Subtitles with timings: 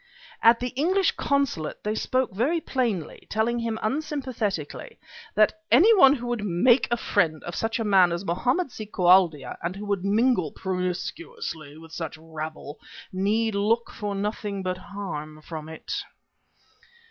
[0.41, 4.97] At the English consulate they spoke very plainly, telling him unsympathetically
[5.35, 9.59] that anyone who would make a friend of such a man as Mohammed si Koualdia
[9.61, 12.79] and who would mingle "promiscuously" with such rabble,
[13.13, 16.01] need look for nothing but harm from it.